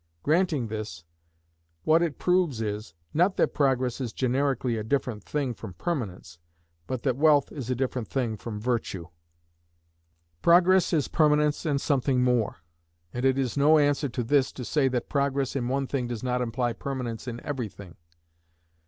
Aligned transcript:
Granting 0.23 0.65
this, 0.65 1.03
what 1.83 2.01
it 2.01 2.17
proves 2.17 2.59
is, 2.59 2.95
not 3.13 3.37
that 3.37 3.53
Progress 3.53 4.01
is 4.01 4.11
generically 4.13 4.75
a 4.75 4.83
different 4.83 5.23
thing 5.23 5.53
from 5.53 5.75
Permanence, 5.75 6.39
but 6.87 7.03
that 7.03 7.15
wealth 7.17 7.51
is 7.51 7.69
a 7.69 7.75
different 7.75 8.07
thing 8.07 8.35
from 8.35 8.59
virtue. 8.59 9.09
Progress 10.41 10.91
is 10.91 11.07
permanence 11.07 11.67
and 11.67 11.79
something 11.79 12.23
more; 12.23 12.63
and 13.13 13.25
it 13.25 13.37
is 13.37 13.55
no 13.55 13.77
answer 13.77 14.09
to 14.09 14.23
this 14.23 14.51
to 14.53 14.65
say 14.65 14.87
that 14.87 15.07
Progress 15.07 15.55
in 15.55 15.67
one 15.67 15.85
thing 15.85 16.07
does 16.07 16.23
not 16.23 16.41
imply 16.41 16.73
Permanence 16.73 17.27
in 17.27 17.39
every 17.45 17.69
thing. 17.69 17.95